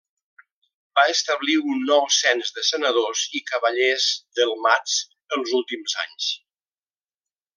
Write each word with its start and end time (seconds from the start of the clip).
Va 0.99 1.01
establir 1.15 1.57
un 1.73 1.83
nou 1.89 2.07
cens 2.15 2.49
de 2.55 2.63
senadors 2.69 3.21
i 3.41 3.43
cavallers 3.51 4.09
delmats 4.41 4.97
els 5.39 5.55
últims 5.61 5.97
anys. 6.07 6.35